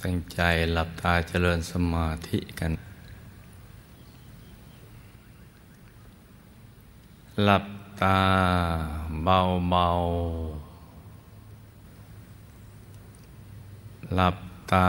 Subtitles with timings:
[0.00, 0.40] ตั้งใจ
[0.72, 2.72] หลับตาเจริญสมาธิกัน
[7.44, 7.64] หลับ
[8.02, 8.18] ตา
[9.24, 9.38] เบา
[9.70, 9.88] เบา
[14.14, 14.36] หลับ
[14.72, 14.88] ตา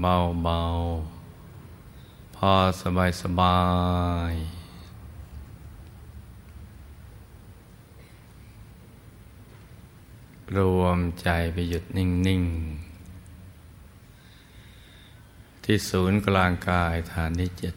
[0.00, 0.14] เบา
[0.44, 0.60] เบา
[2.36, 3.58] พอสบายสบา
[4.32, 4.34] ย
[10.56, 12.81] รวมใจไปหยุดนิ่ง ๆ
[15.64, 17.74] ที่ศูนย์กลางกายฐานที่เจ็ด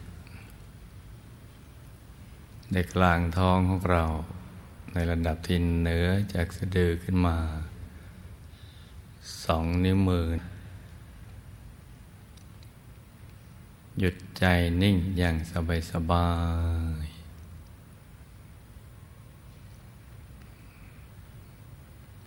[2.72, 4.04] ในกลางท้องของเรา
[4.92, 7.36] ในระดับที่เหนือจากสะดือขึ้นมา
[9.44, 10.26] สองนิ้วมือ
[13.98, 14.44] หยุดใจ
[14.82, 15.52] นิ่งอย่างส
[16.10, 16.26] บา
[17.02, 17.04] ย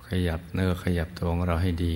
[0.06, 1.94] ขยับเนื้อขยับตัวของเราให้ดี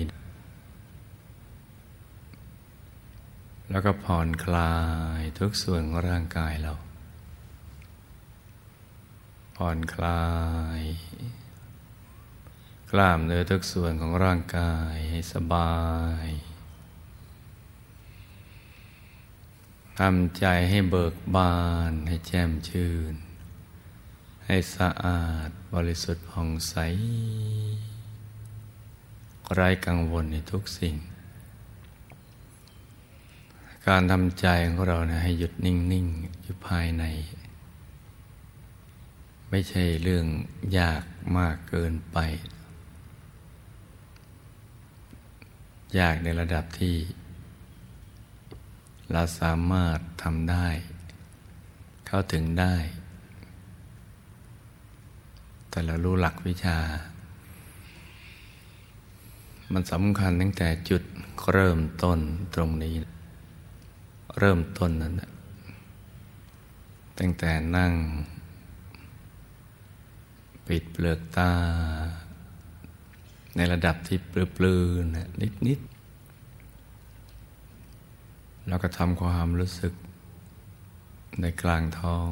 [3.70, 4.76] แล้วก็ผ่อนคลา
[5.18, 6.74] ยทุกส่วนของร่างกายเรา
[9.56, 10.24] ผ่อนคลา
[10.78, 10.80] ย
[12.90, 15.76] กล้ามเนื้อทุกส่วนของร่างกายให้สบา
[16.26, 16.28] ย
[19.98, 21.58] ทำใจให้เบิกบา
[21.90, 23.14] น ให้แจ่มชื่น
[24.46, 26.74] ให้สะอาดบริสุทธิ์ผ่องใส
[29.54, 30.96] ไร้กังวลในทุกสิ่ง
[33.90, 37.04] การทำใจของเรานะให้หยุดนิ่งๆอยู่ภายใน
[39.50, 40.26] ไม่ใช่เรื่อง
[40.78, 41.02] ยาก
[41.36, 42.18] มากเกินไป
[45.98, 46.96] ยากในระดับที่
[49.12, 50.68] เราสามารถทำได้
[52.06, 52.76] เข้าถึงได้
[55.68, 56.78] แต่เรารู้หลักวิชา
[59.72, 61.02] มันสำคัญตั้งแต่จุด
[61.52, 62.18] เริ่มต้น
[62.56, 62.94] ตรงนี้
[64.38, 65.14] เริ่มต้นนั้น
[67.18, 67.92] ตั้งแต่นั่ง
[70.66, 71.52] ปิดเปลือกตา
[73.56, 74.32] ในระดับที่ป
[74.62, 75.28] ลือๆนะ
[75.66, 75.88] นิดๆ
[78.68, 79.92] แล้วก็ทำความรู้สึก
[81.40, 82.30] ในกลางท้อง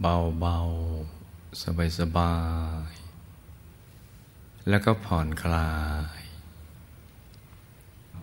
[0.00, 1.62] เบาๆ
[1.98, 2.34] สบา
[2.90, 5.70] ยๆ แล้วก็ผ่อนคลา
[6.20, 6.22] ย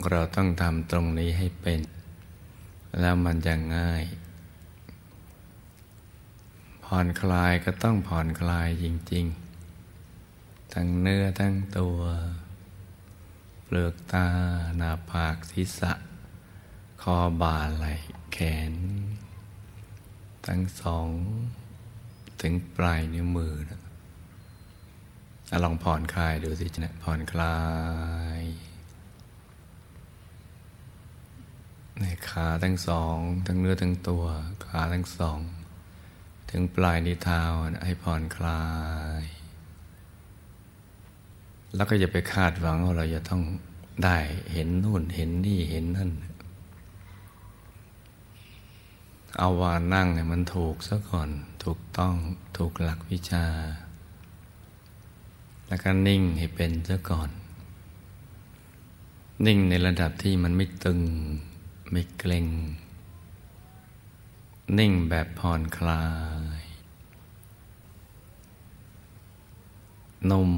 [0.09, 1.81] เราต้องทำตรงนี้ให้เป็น
[2.99, 4.03] แล้วมันจะง่าย
[6.83, 9.25] ผ่อนคลายก็ต้องผ่อนคลายจริง
[9.99, 11.97] ๆ ทั้งเนื้อทั้งตัว
[13.63, 14.27] เปลือกตา
[14.77, 15.91] หน้าผากศีรษะ
[17.01, 17.93] คอบ่าไหล่
[18.33, 18.37] แข
[18.71, 18.73] น
[20.47, 21.07] ทั้งสอง
[22.41, 23.79] ถึงปลายนิ้วมือนะ
[25.63, 27.57] ลองผ่อนคลายดูสิจะผ่อนคลา
[28.39, 28.41] ย
[31.99, 33.15] ในขาทั้งสอง
[33.45, 34.23] ทั้งเนื้อทั้งตัว
[34.65, 35.39] ขาทั้งสอง
[36.49, 37.41] ถึงปลายนิ้วเท้า
[37.85, 38.63] ให้ผ่อนคลา
[39.21, 39.23] ย
[41.75, 43.41] แล้วก็อย่าไปคาดหวังว่าเราจะต้อง
[44.03, 44.17] ได้
[44.53, 46.11] เห็นนู่นเห็นนี่เห็นนั่น
[49.37, 51.29] เอาว่านั่งเนี่ยมันถูกซะก่อน
[51.63, 52.13] ถูกต้อง
[52.57, 53.45] ถูกหลักวิชา
[55.67, 57.29] แล้วก็นิ่งให้เป็นซะก่อน
[59.45, 60.99] นิ่งในระดับที่มันไม่ตึง
[61.95, 62.47] ไม่เกร็ง
[64.77, 66.05] นิ่งแบบผ่อนคลา
[66.59, 66.61] ย
[70.29, 70.51] นุ่ม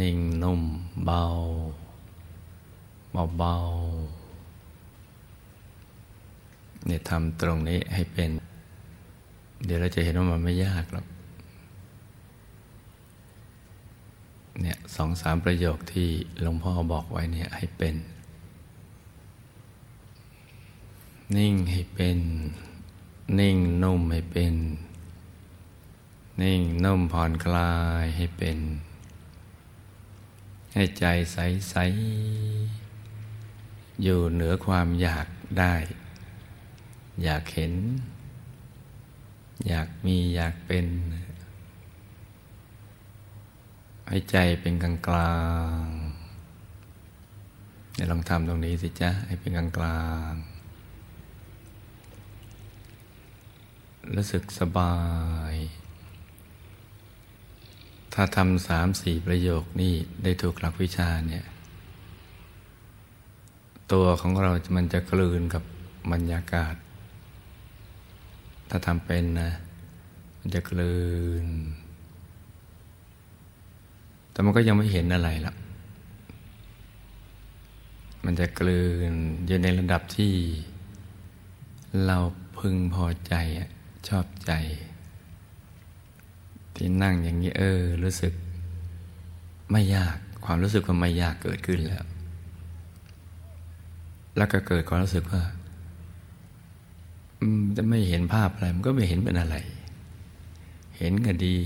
[0.00, 0.62] นิ่งนุ่ม
[1.04, 1.24] เบา
[3.12, 3.54] เบาเบา
[6.86, 8.30] เนี่ยทำตรงนี้ให้เป็น
[9.64, 11.06] เดี๋ยวเราจะเห็นว่ามันไม่ยากหรอก
[14.60, 16.08] เนี่ยสองสามประโยคที่
[16.40, 17.96] หลวงพ่อบอกไว้เนี่ยให้เป็น
[21.36, 22.18] นิ่งให้เป็น
[23.38, 24.54] นิ่งนุ่มให้เป็น
[26.42, 27.72] นิ่งนุ่มผ่อนคลา
[28.02, 28.58] ยให้เป็น
[30.74, 31.36] ให้ใจใส
[31.70, 31.74] ใส
[34.02, 35.26] อยู่เหนือความอยาก
[35.58, 35.74] ได้
[37.24, 37.74] อยากเห็น
[39.68, 40.86] อยากมีอยากเป็น
[44.08, 45.38] ให้ใจเป็นกลางกลา
[45.84, 45.86] ง
[47.94, 50.34] เดี๋ยวลองทำตรงนี้สิจ๊ะ ให้เป็นกลางกลาง
[54.16, 54.96] รู้สึกสบา
[55.52, 55.54] ย
[58.14, 61.44] ถ้าทำสามสี่ประโยคนี้ได้ถูกหลักวิชาเนี่ย
[63.92, 65.62] ตัวของเรามันจะกลืนกับ
[66.12, 66.74] บรรยากาศ
[68.70, 69.50] ถ้าทำเป็นนะ
[70.40, 70.96] มันจะกลื
[71.44, 71.46] น
[74.30, 75.54] แต่มันก็ยังไม่เห็นอะไรละ
[78.24, 79.10] มันจะกลืน
[79.46, 80.34] อยู่ในระดับที่
[82.06, 82.18] เรา
[82.58, 83.70] พึงพอใจอะ
[84.06, 84.52] ชอบใจ
[86.76, 88.32] ที่นั่งอย่างนี้เออ รู้สึก
[89.70, 92.04] ไม่ยากความรู้สึกว่าไม่ยากเกิดขึ้นแล้ว
[94.36, 95.42] แล้วก็เกิดความรู้สึกว่า
[97.76, 99.56] จะไม่เห็นภาพอะไร มันก็ไม่เห็นเป็นอะไร
[100.98, 101.56] เห็นก็ดี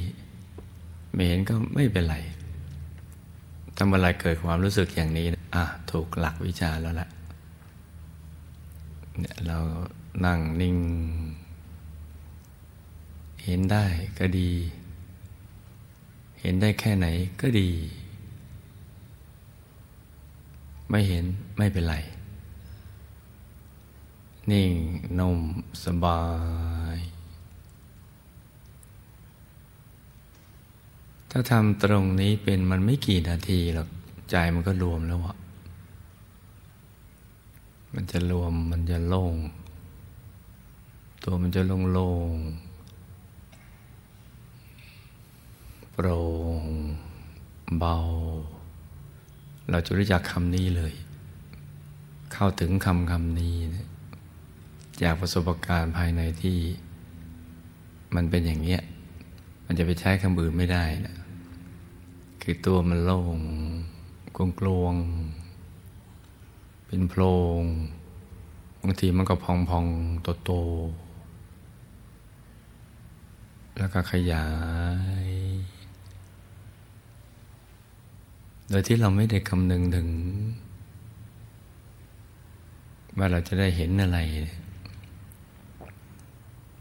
[1.13, 2.17] ไม่เห็นก็ไม่เป็นไร
[3.79, 7.09] ทำอะไรเกิดความรู้สึกอย่างนี้ อะ ถูกหลักวิชาแล้วละ
[9.19, 9.59] เนี่ยเรา
[10.25, 10.77] นั่งนิ่ง
[13.45, 13.87] เห็นได้
[14.19, 14.51] ก็ดี
[16.41, 17.07] เห็นได้แค่ไหน
[17.41, 17.71] ก็ดี
[20.91, 21.25] ไม่เห็น
[21.59, 21.97] ไม่เป็นไร
[24.51, 24.73] นิ่ง
[25.19, 25.39] นุ่ม
[25.85, 26.23] สบา
[26.97, 26.99] ย
[31.31, 33.89] ถ้าทำตรงนี้เป็นมันไม่กี่นาทีหรอก
[34.31, 35.37] ใจมันก็รวมแล้วอะ
[37.95, 39.35] มันจะรวมมันจะโล่ง
[41.23, 42.35] ตัวมันจะโล่งโล่ง
[46.05, 46.25] โปร่
[46.63, 46.65] ง
[47.79, 47.97] เบา
[49.71, 50.93] เราจะรู้จักคำนี้เลย
[52.33, 53.87] เข้าถึงคำคำนี้นะ
[55.03, 56.59] จากประสบการณ์ภายในที่
[58.15, 58.83] มันเป็นอย่างเงี้ย
[59.67, 61.17] มันจะไปใช้คำอื่นไม่ได้นะ
[62.43, 63.39] คือตัวมันโล่ง
[64.37, 64.95] กลวงกลวง
[66.87, 67.23] เป็นโพร
[67.61, 67.63] ง
[68.83, 69.87] บางทีมันก็พองพอง
[70.23, 70.51] โตโต
[73.77, 74.47] แล้วก็ขยา
[75.27, 75.29] ย
[78.75, 80.09] โดยที่เราไม่ได้คำนึงถึง
[83.19, 84.19] ว่าเราจะได้เห็นอะไร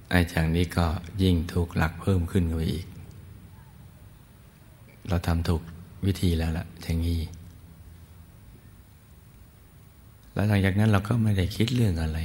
[0.10, 0.86] ไอ้จากนี้ก็
[1.22, 2.88] ยิ่งถูกหลักเพิ่มขึ้นไปอีก
[5.08, 5.62] เราทำถูก
[6.06, 7.22] วิธีแล้วล่ะอย่างนี้
[10.34, 12.20] แล้วหลังจากนั้นเราก็ไม่ได้คิดเรื่องอะไร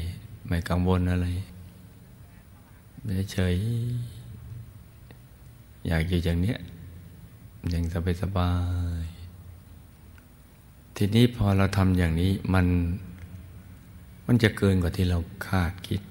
[0.47, 1.27] ไม่กังวลอะไร
[3.33, 3.57] เฉย
[5.87, 6.59] อยากอยู่อย่างเนี้ย
[7.71, 8.51] อย่างสบายสบา
[9.05, 9.16] ย
[10.97, 12.67] ทีนี้พอเราทำอย่างนี้มัน
[14.27, 16.03] มันจะเกินกว่าที่เราคาดคิด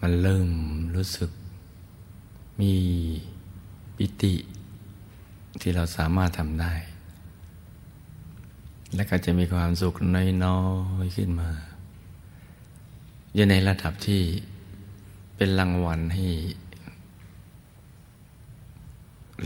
[0.00, 0.48] มันเริ่ม
[0.94, 1.30] รู้สึก
[2.60, 2.74] มี
[3.96, 4.34] ปิติ
[5.60, 6.74] ที่เราสามารถทำได้
[8.94, 9.94] และก็จะมีความสุข
[10.44, 10.60] น้อ
[11.04, 11.50] ยๆขึ้นมา
[13.34, 14.22] อยู่ในระดับที่
[15.36, 16.26] เป็นรางวัลให้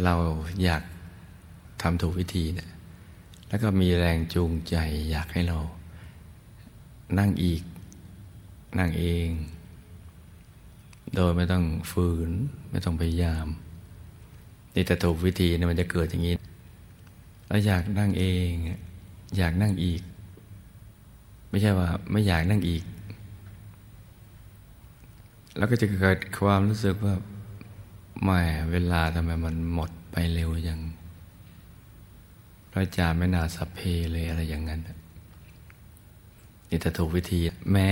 [0.04, 0.14] เรา
[0.62, 0.82] อยาก
[1.82, 2.71] ทำถูกวิธีเนะ
[3.52, 4.76] แล้วก็มีแรงจูงใจ
[5.10, 5.58] อยากให้เรา
[7.19, 7.62] นั่งอีก
[8.78, 9.28] นั่งเอง
[11.14, 12.31] โดยไม่ต้องฝืน
[12.70, 13.46] ไม่ต้องพยายาม
[14.75, 16.34] นี่แต่ถูกวิธีเนี่ยมันจะเกิดอย่างนี้
[17.49, 18.50] เราอยากนั่งเอง
[19.37, 20.02] อยากนั่งอีก
[21.50, 22.84] ไม่ใช่ว่า ไม่อยากนั่งอีก
[25.56, 27.14] แล้วก็จะเกิดความรู้สึกว่า
[28.25, 28.40] แม่
[28.70, 30.81] เวลาทำไมมันหมดไปเร็วอย่าง
[32.72, 33.80] พระอาจาไม่น่าสัพเพ
[34.12, 34.80] เลยอะไรอย่างนั้น
[36.69, 37.40] นี่แต่ถูกวิธี
[37.72, 37.88] แม้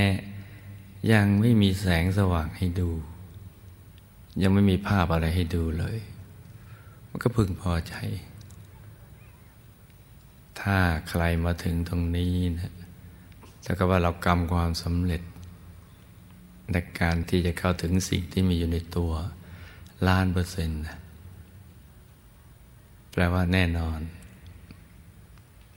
[1.12, 2.90] ยังไม่มีแสงสว่างให้ดู
[4.42, 5.98] ยังไม่มีภาพอะไรให้ดูเลย
[7.08, 7.94] มันก็พึงพอใจ
[10.60, 10.76] ถ้า
[11.08, 12.72] ใครมาถึงตรงนี้นะ
[13.64, 15.22] ถ้าก็ว่าเรากรรมความสำเร็จ
[16.72, 19.12] ในการที่จะเข้าถึงสิ่งที่มีอยู่ในตัว
[20.06, 20.80] ล้านเปอร์เซ็นต์
[23.12, 24.00] แปลว่าแน่นอน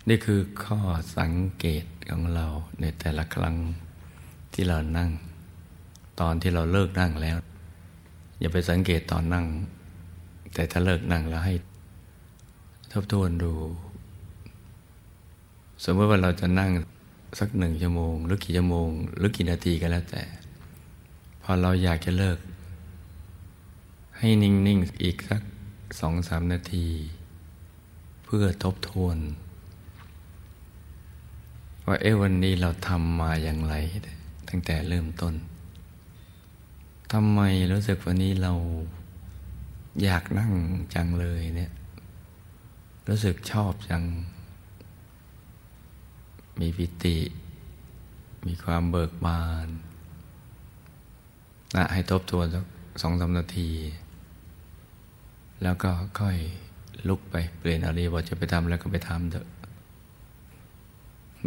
[0.09, 0.79] นี่คือข้อ
[1.17, 2.45] สังเกตของเรา
[2.81, 3.55] ในแต่ละครั้ง
[4.53, 5.09] ที่เรานั่ง
[6.19, 7.37] ตอนที่เราเลิกนั่งแล้ว
[8.39, 9.45] อย่าไปสังเกตตอนนั่ง
[10.53, 11.55] แต่ถ้าเลิกนั่งแล้วให้
[12.91, 13.53] ทบทวนดู
[15.83, 16.71] สมมติว่าเราจะนั่ง
[17.39, 20.23] สักหนึ่งชั่วโมง หรือกี่ชั่วโมง หรือกี่นาทีก็แล้วแต่
[21.41, 22.37] พอเราอยากจะเลิก
[24.17, 25.41] ให้นิ่ง ๆ อีกสัก
[25.99, 26.87] สองสามนาที
[28.25, 29.17] เพื่อทบทวน
[31.87, 33.75] ว่าเอวันนี้เราทำมาอย่างไร
[34.49, 35.33] ตั้งแต่เริ่มต้น
[37.11, 38.53] ทำไมรู้สึกวันนี้เรา
[40.03, 40.53] อยากนั่ง
[40.93, 41.71] จังเลยเนี่ย
[43.09, 44.03] รู้สึกชอบจัง
[46.59, 47.17] มีปิติ
[48.47, 49.67] มีความเบิกบาน
[51.75, 52.65] นะให้ทบทวนสัก
[53.01, 53.71] สองสานาที
[55.63, 56.37] แล้วก็ค่อย
[57.07, 59.47] ลุกไปเปลี่ยนอะไรบทจะไปทำแล้วก็ไปทำเถอะ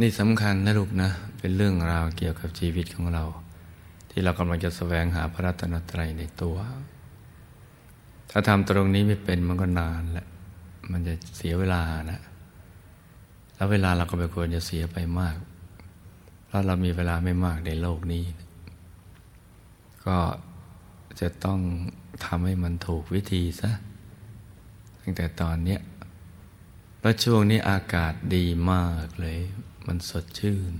[0.00, 3.24] นี่สำคัญนะลูกนะ เป็นเรื่องราวเกี่ยวกับชีวิตของเรา
[4.10, 6.56] ที่เรากำลังจะแสวงหาพระรัตนตรัยในตัว
[8.30, 10.26] ถ้าทำตรงนี้ไม่เป็นมันก็นานแหละ
[10.90, 12.20] มันจะเสียเวลานะ
[13.54, 15.36] แล้วเวลาเราก็ไม่ควรจะเสียไปมาก
[16.46, 18.24] เพราะเรามีเวลาไม่มากในโลกนี้
[20.06, 20.18] ก็
[21.20, 21.60] จะต้อง
[22.24, 23.70] ทำให้มันถูกวิธีซะ
[25.00, 25.78] ตั้งแต่ตอนนี้
[27.00, 29.38] แล้วช่วงนี้อากาศดีมากเลย
[29.86, 30.72] มันสดชื่น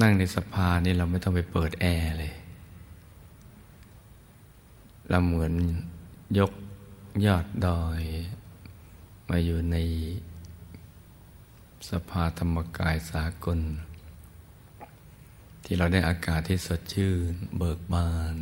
[0.00, 2.34] นั่งในสภานี่เราไม่ต้องไปเปิดแอร์เลย
[5.08, 5.52] เราเหมือน
[6.38, 6.52] ยก
[7.26, 8.02] ยอดดอย
[9.28, 9.76] มาอยู่ใน
[11.90, 13.58] สภาธรรมกายสากล
[15.64, 18.36] ที่เราได้อากาศที่สดชื่น เบิกบาน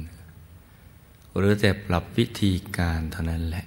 [1.37, 3.67] หรือแต่ปรับวิธีการเท่านั้นแหละ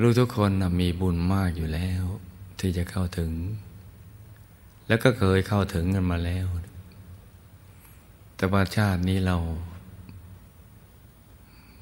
[0.00, 0.50] ลูกทุกคน
[0.80, 2.04] มีบุญมากอยู่แล้ว
[2.62, 3.32] ที่จะเข้าถึง
[4.88, 6.46] แล้วก็เคยเข้าถึงกันมาแล้ว
[8.36, 9.36] แต่ว่าชาตินี้เรา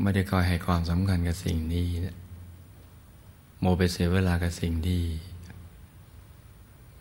[0.03, 1.87] ไม่ได้คอยให้ความสำคัญกับสิ่งนี้
[3.61, 5.03] โมไปเสียเวลากับสิ่งที่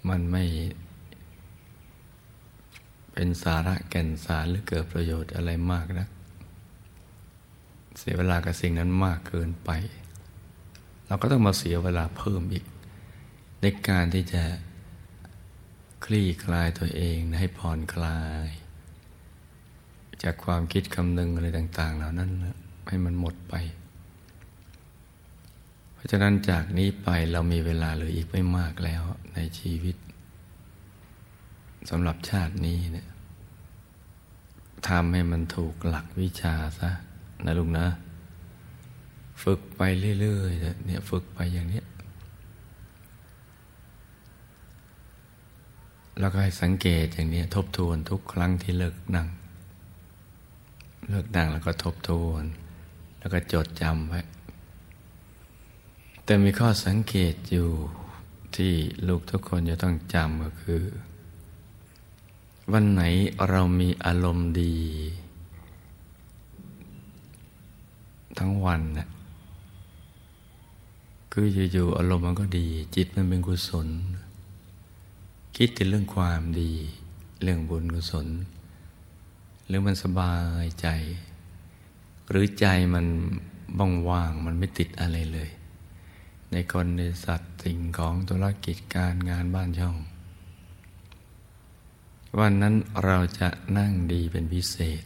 [0.10, 0.44] มันไม่
[3.14, 6.08] เป็นสาระแก่นสารหรือเกิดประโยชน์อะไรมากนะ
[7.98, 9.70] เสียเวลากับสิ่งนั้นมากเกินไป
[11.08, 12.66] เราก็ต้องมาเสียเวลาเพิ่มอีก
[13.62, 14.44] ในการที่จะ
[16.06, 18.48] คลี่คลายตัวเองให้ผ่อนคลาย
[20.24, 22.32] จากความคิดคำนึงอะไรต่าง ๆ เหล่านั้น
[22.88, 23.56] ให้มันหมดไป
[25.94, 29.96] เพราะฉะนั้นจากนี้ไปเรามีเวลาเหลืออีกไม่มากแล้วในชีวิต
[31.90, 33.08] สำหรับชาตินี้เนี่ย
[34.88, 36.90] ทำให้มันถูกหลักวิชาซะ
[37.46, 37.88] นะลุงนะ
[39.44, 39.82] ฝึกไป
[40.20, 41.79] เรื่อยๆเนี่ยฝึกไปอย่างนี้
[46.20, 49.28] แล้วก็ให้สังเกตอย่างนี้ทบทวนทุกครั้งที่เลิกนั่ง
[51.10, 52.44] เลิกนั่งแล้วก็ทบทวน
[53.20, 54.22] แล้วก็จดจำไว้
[56.24, 57.70] แต่มีข้อสังเกตอยู่
[58.56, 58.74] ที่
[59.08, 60.84] ลูกทุกคนจะต้องจำก็คือ
[62.72, 63.02] วันไหน
[63.50, 64.76] เรามีอารมณ์ดี
[68.40, 69.08] ทั้งวันนะ
[71.32, 73.88] คืออยู่ๆอารมณ์มันก็ดี จิตมันเป็นกุศล
[75.58, 76.74] คิดถึงเรื่องความดี
[77.42, 78.28] เรื่องบุญกุศล
[79.68, 80.88] หรือมันสบายใจ
[82.30, 83.06] หรือใจมัน
[83.78, 85.50] บ้องว่างมันไม่ติดอะไรเลย
[86.52, 89.96] ในคนในสัตว์สิ่งของธุรกิจการงานบ้านช่อง
[92.40, 92.76] วันนั้น
[93.06, 95.04] เราจะนั่งดีเป็นพิเศษ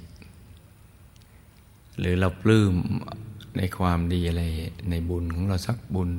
[1.99, 2.73] หรือเราปลื้ม
[3.57, 4.43] ในความดีอะไร
[4.89, 6.11] ในบุญของเราสักบุญ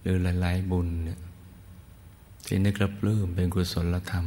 [0.00, 1.18] หรือหลายๆบุญเนี่ย
[2.46, 4.26] ที่นึกรับลื้มเป็นกุศลธรรม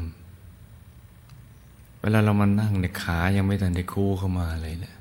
[2.02, 4.96] เวลาเรามานั่งในขายังไม่ทันได้คู่เข้ามาเลยเนะี่ย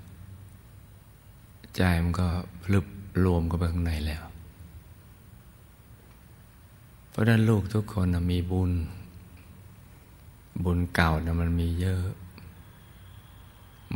[1.76, 2.26] ใจมันก็
[2.62, 2.86] พลึบ
[3.24, 4.24] รวมกันไปข้างในแล้ว
[7.08, 8.72] เพราะนั้นลูกทุกคนมีบุญ
[10.64, 12.04] บุญเก่านะมันมีเยอะ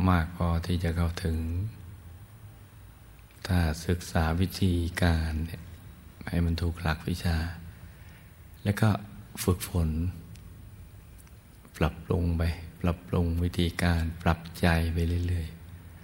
[0.07, 1.37] มากพอที่จะเข้าถึง
[3.47, 5.61] ถ้าศึกษาวิธีการเนี่ย
[6.27, 7.37] ให้มันถูกหลักวิชา
[8.63, 8.89] แล้วก็
[9.43, 9.89] ฝึกฝน
[11.77, 12.43] ปรับปรุงไป
[12.81, 15.47] ปรับปรุงวิธีการปรับใจไปเรื่อย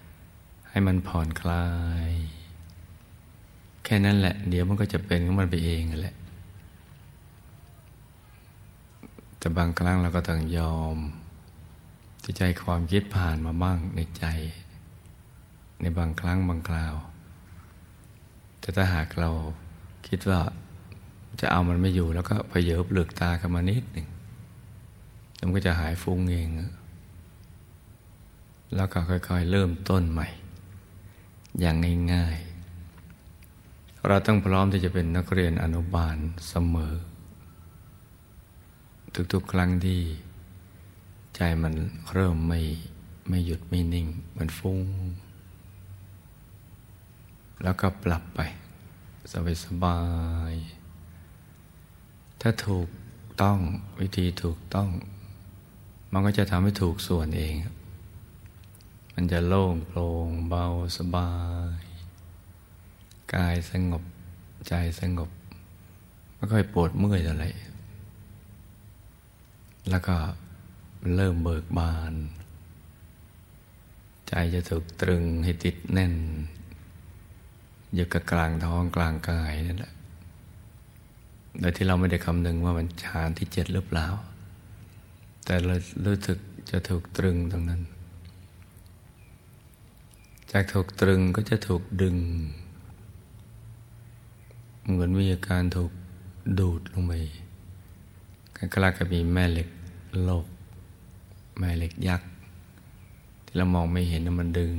[0.08, 1.68] ๆ ให้มันผ่อนคลา
[2.08, 2.12] ย
[3.84, 6.16] แค่นั้นแหละ เดี๋ยวมันก็จะเป็นของมันไปเองแหละ
[9.38, 10.98] แต่บางครั้งเราก็ต้องยอม
[12.24, 14.26] ที่ใจความคิดผ่านมาบ้างในใจ
[15.82, 16.96] ในบางครั้งบางคราว
[18.60, 19.30] แต่ถ้าหากเรา
[20.08, 20.40] คิดว่า
[21.40, 24.08] จะเอามันไม่อยู่แล้วก็ไปเยบเปลือกตากันมานิดหนึ่ง
[25.40, 26.50] มันก็จะหายฟุ้งเอง
[28.76, 30.28] แล้วก็ค่อย ๆ เริ่มต้นใหม่
[31.60, 31.76] อย่าง
[32.14, 36.18] ง่ายๆ เราต้องพร้อมที่จะเป็นนักเรียนอนุบาล
[36.50, 36.94] เสมอ
[39.34, 40.02] ทุกๆ ครั้งที่
[41.36, 41.74] ใจมัน
[42.14, 42.62] เริ่มไม่
[43.30, 44.80] ไม่หยุดไม่นิ่ง มันฟุ้ง
[47.64, 48.40] แล้วก็ปรับไป
[49.32, 50.00] สบายสบา
[50.52, 50.54] ย
[52.42, 52.88] ถ้าถูก
[53.42, 53.58] ต้อง
[54.00, 54.90] วิธีถูกต้อง
[56.12, 57.54] มันก็จะทำให้ถูกส่วนเอง
[59.14, 60.66] มันจะโล่งโปร่งเบา
[60.98, 61.32] สบา
[61.80, 61.82] ย
[63.34, 64.04] กายสงบ
[64.68, 65.30] ใจสงบ
[66.36, 67.46] ไม่ค่อยปวดเมื่อยอะไร
[69.90, 70.16] แล้วก็
[71.16, 72.14] เริ่มเบิกบาน
[74.28, 76.14] ใจจะถูกตรึงให้ติดแน่น
[77.94, 79.94] อยู่กับกลางท้องกลางกายนั่นแหละ
[81.60, 84.08] โดยที่เราไม่ได้คำนึงว่ามันฌานที่เจ็ดหรือเปล่า
[85.46, 86.38] แต่เรารู้สึก
[86.72, 87.82] จะถูกตรึงตรงนั้น
[90.52, 92.18] จากถูกตรึงก็จะถูกดึง
[94.90, 95.92] เหมือนมีอาการถูก
[96.60, 97.14] ดูดลงไป
[98.58, 99.70] คล้ายๆกับมีแม่เหล็ก
[100.24, 100.46] โลก
[101.60, 102.30] แม่เหล็กยักษ์
[103.46, 104.76] ที่เรามองไม่เห็นมันดึง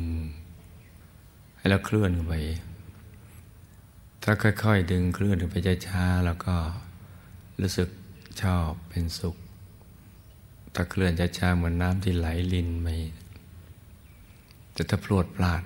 [1.57, 2.35] ให้เราเคลื่อนไป
[4.31, 5.57] ถ้าค่อยๆ ดึงเคลื่อนไป
[5.87, 6.55] ช้าๆแล้วก็
[7.61, 7.89] รู้สึก
[8.43, 9.37] ชอบเป็นสุข
[10.75, 12.87] ถ้าเคลื่อนช้าๆเหมือนน้ำที่ไหลลินไป
[14.77, 15.63] จะถ้าพลวดพลาด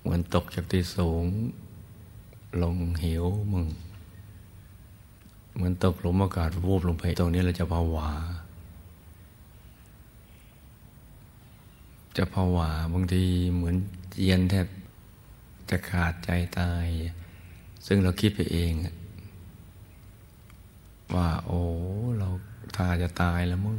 [0.00, 1.24] เหมือนตกจากที่สูง
[2.62, 3.66] ลงเหวมึง
[5.54, 8.10] เหมือนตกหลุมอากาศวูบลงไป ตรงนี้เราจะภาวา
[12.16, 13.24] จะภาวาบางที
[13.54, 13.76] เหมือน
[14.24, 14.66] เย็นแทบ
[15.70, 16.86] จะขาดใจตาย
[17.86, 18.72] ซึ่งเราคิดไปเอง
[21.14, 21.62] ว่าโอ้
[22.18, 22.28] เรา
[22.76, 23.78] ถ้าจะตายแล้วมึง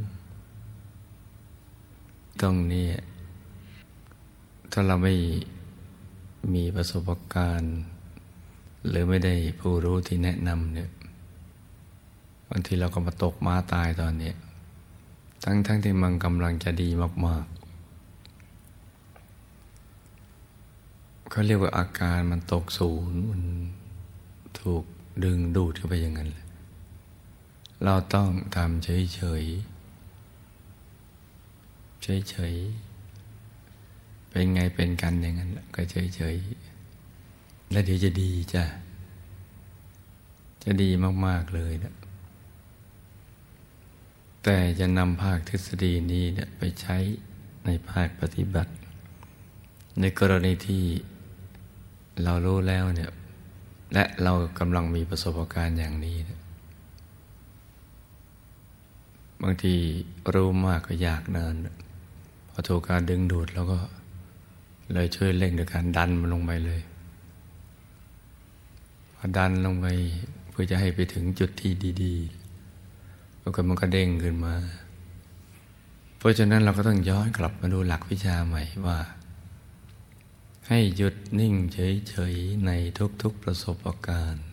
[2.40, 2.88] ตรงนี้
[4.72, 5.14] ถ้าเราไม่
[6.54, 7.76] มีประสบการณ์
[8.88, 10.90] หรือไม่ได้ผู้รู้ที่แนะนำเนี่ย
[12.50, 14.32] บางทีเราก็มาตกมาตายตอนนี้
[15.44, 16.88] ทั้งทั้งที่มันกำลังจะดี
[17.26, 17.62] มากๆ
[21.34, 23.42] เขาเรียกว่าอาการมันตกศูนย์มัน
[24.60, 24.84] ถูก
[25.24, 26.30] ดึงดูดเข้าไปอย่างนั้น
[27.84, 29.44] เราต้องทำเฉยเฉย
[32.02, 32.54] เฉยเฉย
[34.28, 36.36] เป็นไงเป็นกันอย่างนั้นก็เฉยเฉย
[37.70, 38.64] แล้วเดี๋ยวจะดีจ้ะ
[40.64, 40.90] จะดี
[41.26, 41.94] มาก ๆ เลยนะ
[44.44, 46.96] แต่จะนำภาคทฤษฎีนี้นี่ยไปใช้
[47.64, 48.72] ในภาคปฏิบัติ
[50.00, 50.84] ในกรณีที่
[52.24, 53.10] เรารู้แล้วเนี่ย
[53.92, 56.16] และเรากำลังมีประสบการณ์อย่างนี้
[59.42, 59.74] บางที
[60.34, 61.54] รู้มากก็อยากเนิน
[62.50, 63.78] พอถูกการดึงดูดแล้วก็
[64.92, 66.80] เลยช่วยเร่งโดยการดันมันลงไปเลย
[69.16, 69.86] พอดันลงไป
[70.50, 74.54] เพื่อจะให้ไปถึงจุดที่ดีๆแล้วก็มันก็เด้งขึ้นมา
[76.18, 78.98] เพราะฉะนั้นเราก็ต้องย้อนกลับมาดูหลักวิชาใหม่ว่า
[80.74, 82.70] ให้หยุดนิ่งเฉยๆใน
[83.22, 84.46] ทุกๆประสบการณ์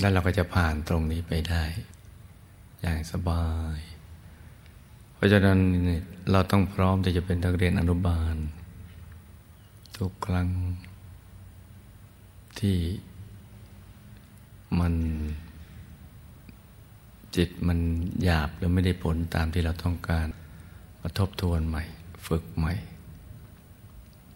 [0.00, 1.64] แล้วเราก็จะผ่านตรงนี้ไปได้
[2.80, 3.78] อย่างสบาย
[5.14, 5.58] เพราะฉะนั้น
[6.30, 8.36] เราต้องพร้อมที่จะเป็นนักเรียนอนุบาล
[9.98, 10.48] ทุกครั้ง
[12.60, 12.78] ที่
[14.78, 14.94] มัน
[17.36, 17.78] จิตมัน
[18.22, 20.26] หยาบหรือไม่ได้ผลตามที่เราต้องการ
[21.00, 21.84] มาทบทวนใหม่
[22.26, 22.74] ฝึกใหม่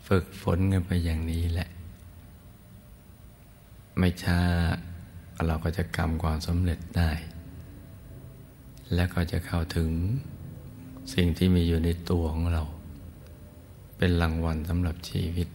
[0.09, 1.69] ฝึกฝนกันไปอย่างนี้แหละ
[3.99, 4.41] ไม่ช้า
[5.47, 7.11] เราก็จะกรรมความสำเร็จได้
[8.95, 9.91] และก็จะเข้าถึง
[11.15, 12.63] สิ่งที่มีอยู่ในตัวของเรา
[13.97, 15.49] เป็นรางวัลสำหรับชีวิต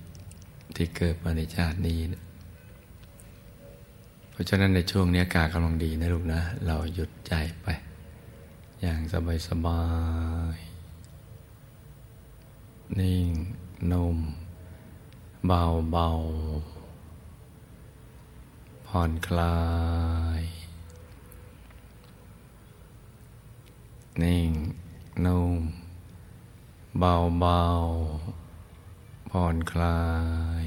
[0.75, 2.23] ที่เกิดมาในชาตินี้นะ
[4.31, 7.67] เพราะฉะนั้นในช่วงนี้อากาศกำลังดีนะลูกนะ เราหยุดใจไป
[8.81, 9.81] อย่างสบายสบา
[10.55, 10.64] ย
[12.99, 13.29] นิ่ง
[13.91, 14.17] นุ่ม
[15.47, 16.07] เบาเบา
[18.87, 19.57] ผ่อนคลา
[20.39, 20.41] ย
[24.21, 24.51] นิ่ง
[25.25, 25.59] นุ่ม
[26.99, 27.61] เบาเบา
[29.29, 30.01] ผ่อนคลา
[30.63, 30.65] ย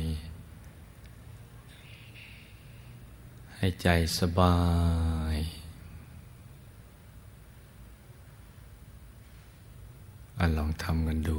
[3.57, 4.59] ให้ใจสบา
[5.35, 5.37] ย
[10.39, 11.39] อลองทำกันดู